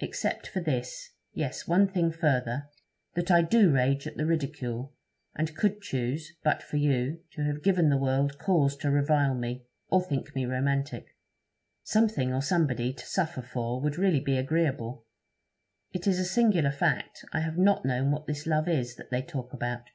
Except 0.00 0.46
for 0.46 0.60
this 0.60 1.12
yes, 1.32 1.66
one 1.66 1.88
thing 1.88 2.12
further 2.12 2.68
that 3.14 3.30
I 3.30 3.40
do 3.40 3.72
rage 3.72 4.06
at 4.06 4.18
the 4.18 4.26
ridicule, 4.26 4.92
and 5.34 5.56
could 5.56 5.80
choose, 5.80 6.36
but 6.44 6.62
for 6.62 6.76
you, 6.76 7.20
to 7.30 7.44
have 7.44 7.62
given 7.62 7.88
the 7.88 7.96
world 7.96 8.38
cause 8.38 8.76
to 8.76 8.90
revile 8.90 9.34
me, 9.34 9.64
or 9.88 10.02
think 10.04 10.34
me 10.34 10.44
romantic. 10.44 11.16
Something 11.82 12.30
or 12.30 12.42
somebody 12.42 12.92
to 12.92 13.06
suffer 13.06 13.40
for 13.40 13.80
would 13.80 13.96
really 13.96 14.20
be 14.20 14.36
agreeable. 14.36 15.06
It 15.94 16.06
is 16.06 16.18
a 16.18 16.26
singular 16.26 16.72
fact, 16.72 17.24
I 17.32 17.40
have 17.40 17.56
not 17.56 17.82
known 17.86 18.10
what 18.10 18.26
this 18.26 18.46
love 18.46 18.68
is, 18.68 18.96
that 18.96 19.08
they 19.10 19.22
talk 19.22 19.54
about. 19.54 19.88